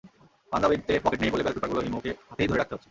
পাঞ্জাবিতে 0.51 0.93
pocket 1.03 1.19
নেই 1.21 1.31
বলে 1.31 1.43
ballot 1.43 1.57
পেপারগুলো 1.57 1.81
হিমুকে 1.85 2.11
হাতেই 2.29 2.47
ধরে 2.47 2.59
রাখতে 2.59 2.73
হচ্ছে। 2.73 2.79